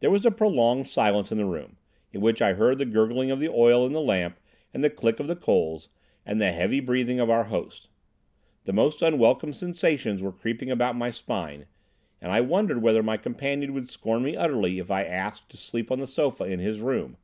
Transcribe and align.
There 0.00 0.10
was 0.10 0.26
a 0.26 0.32
prolonged 0.32 0.88
silence 0.88 1.30
in 1.30 1.38
the 1.38 1.44
room, 1.44 1.76
in 2.12 2.20
which 2.20 2.42
I 2.42 2.54
heard 2.54 2.78
the 2.78 2.84
gurgling 2.84 3.30
of 3.30 3.38
the 3.38 3.46
oil 3.48 3.86
in 3.86 3.92
the 3.92 4.00
lamp 4.00 4.40
and 4.72 4.82
the 4.82 4.90
click 4.90 5.20
of 5.20 5.28
the 5.28 5.36
coals 5.36 5.90
and 6.26 6.40
the 6.40 6.50
heavy 6.50 6.80
breathing 6.80 7.20
of 7.20 7.30
our 7.30 7.44
host. 7.44 7.86
The 8.64 8.72
most 8.72 9.00
unwelcome 9.00 9.52
sensations 9.52 10.20
were 10.20 10.32
creeping 10.32 10.72
about 10.72 10.96
my 10.96 11.12
spine, 11.12 11.66
and 12.20 12.32
I 12.32 12.40
wondered 12.40 12.82
whether 12.82 13.00
my 13.04 13.16
companion 13.16 13.72
would 13.74 13.90
scorn 13.92 14.24
me 14.24 14.34
utterly 14.34 14.80
if 14.80 14.90
I 14.90 15.04
asked 15.04 15.50
to 15.50 15.56
sleep 15.56 15.92
on 15.92 16.00
the 16.00 16.08
sofa 16.08 16.42
in 16.42 16.58
his 16.58 16.80
room. 16.80 17.16